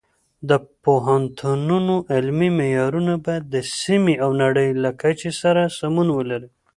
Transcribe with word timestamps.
د 0.49 0.51
پوهنتونونو 0.83 1.95
علمي 2.13 2.49
معیارونه 2.59 3.13
باید 3.25 3.43
د 3.53 3.55
سیمې 3.81 4.15
او 4.23 4.29
نړۍ 4.43 4.69
له 4.83 4.89
کچې 5.01 5.31
سره 5.41 5.61
سمون 5.79 6.07
ولري. 6.17 6.49